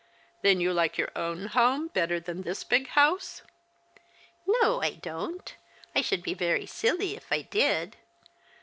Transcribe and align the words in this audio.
"Then 0.41 0.59
you 0.59 0.73
like 0.73 0.97
your 0.97 1.11
own 1.15 1.45
home 1.45 1.89
better 1.89 2.19
than 2.19 2.41
this 2.41 2.63
big 2.63 2.87
house?"" 2.87 3.43
No, 4.59 4.81
I 4.81 4.95
don't. 4.95 5.55
I 5.95 6.01
should 6.01 6.23
l^e 6.23 6.35
very 6.35 6.65
silly 6.65 7.15
if 7.15 7.31
I 7.31 7.43
did. 7.43 7.97